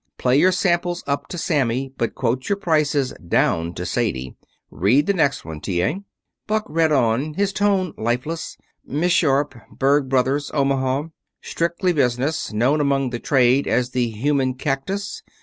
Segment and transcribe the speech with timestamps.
[0.17, 4.35] Play your samples up to Sammy, but quote your prices down to Sadie.
[4.71, 5.83] Read the next one, T.
[5.83, 6.01] A."
[6.47, 9.53] Buck read on, his tone lifeless: "Miss Sharp.
[9.71, 11.09] Berg Brothers, Omaha.
[11.43, 12.51] Strictly business.
[12.51, 15.21] Known among the trade as the human cactus.